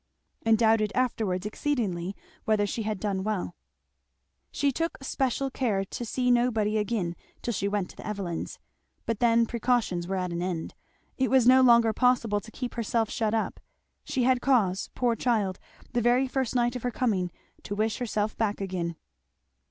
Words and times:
And 0.41 0.57
doubted 0.57 0.91
afterwards 0.95 1.45
exceedingly 1.45 2.15
whether 2.45 2.65
she 2.65 2.81
had 2.81 2.99
done 2.99 3.23
well. 3.23 3.53
She 4.51 4.71
took 4.71 4.97
special 5.03 5.49
good 5.49 5.53
care 5.53 5.85
to 5.85 6.05
see 6.05 6.31
nobody 6.31 6.79
again 6.79 7.15
till 7.43 7.53
she 7.53 7.67
went 7.67 7.91
to 7.91 7.95
the 7.97 8.07
Evelyns. 8.07 8.57
But 9.05 9.19
then 9.19 9.45
precautions 9.45 10.07
were 10.07 10.15
at 10.15 10.31
an 10.31 10.41
end. 10.41 10.73
It 11.19 11.29
was 11.29 11.45
no 11.45 11.61
longer 11.61 11.93
possible 11.93 12.39
to 12.39 12.49
keep 12.49 12.73
herself 12.73 13.11
shut 13.11 13.35
up. 13.35 13.59
She 14.03 14.23
had 14.23 14.41
cause, 14.41 14.89
poor 14.95 15.15
child, 15.15 15.59
the 15.93 16.01
very 16.01 16.27
first 16.27 16.55
night 16.55 16.75
of 16.75 16.81
her 16.81 16.89
coming, 16.89 17.31
to 17.61 17.75
wish 17.75 17.99
herself 17.99 18.35
back 18.35 18.59
again. 18.59 18.95